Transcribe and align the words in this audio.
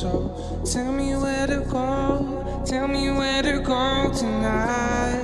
So 0.00 0.62
tell 0.64 0.92
me 0.92 1.14
where 1.14 1.46
to 1.46 1.60
go. 1.68 2.62
Tell 2.64 2.88
me 2.88 3.10
where 3.10 3.42
to 3.42 3.60
go 3.60 4.10
tonight. 4.10 5.20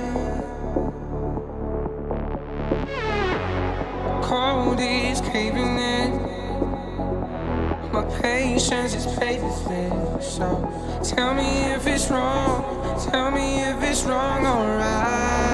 Cold 4.21 4.79
is 4.79 5.19
caving 5.21 5.79
in. 5.79 6.21
My 7.91 8.05
patience 8.21 8.93
is 8.93 9.07
fading. 9.17 9.49
So 10.21 10.45
tell 11.03 11.33
me 11.33 11.73
if 11.73 11.87
it's 11.87 12.11
wrong. 12.11 12.63
Tell 13.09 13.31
me 13.31 13.61
if 13.63 13.81
it's 13.81 14.03
wrong, 14.03 14.45
alright. 14.45 15.46